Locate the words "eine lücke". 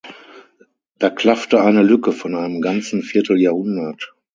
1.61-2.11